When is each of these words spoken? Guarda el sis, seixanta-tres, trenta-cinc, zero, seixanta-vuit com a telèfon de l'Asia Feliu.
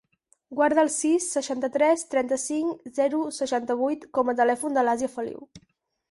Guarda 0.59 0.83
el 0.83 0.87
sis, 0.93 1.25
seixanta-tres, 1.35 2.03
trenta-cinc, 2.13 2.87
zero, 2.99 3.19
seixanta-vuit 3.41 4.07
com 4.19 4.33
a 4.33 4.35
telèfon 4.41 4.79
de 4.79 4.85
l'Asia 4.89 5.11
Feliu. 5.17 5.45